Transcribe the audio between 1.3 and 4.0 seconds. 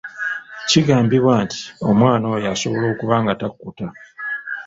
nti omwana oyo asobola okuba nga takkuta.